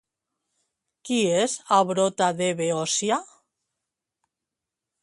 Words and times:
Qui 1.09 1.17
és 1.41 1.53
Abrota 1.81 2.31
de 2.41 2.49
Beòcia? 2.63 3.21